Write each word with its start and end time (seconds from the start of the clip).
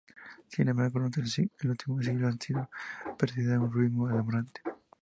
Sin 0.47 0.67
embargo, 0.67 0.93
durante 0.97 1.21
el 1.21 1.69
último 1.69 2.01
siglo 2.01 2.27
ha 2.27 2.31
sido 2.31 2.67
perseguida 3.19 3.57
a 3.57 3.59
un 3.59 3.71
ritmo 3.71 4.07
alarmante. 4.07 4.59